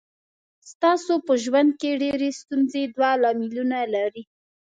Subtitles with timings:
[0.71, 4.23] ستاسو په ژوند کې ډېرې ستونزې دوه لاملونه لري.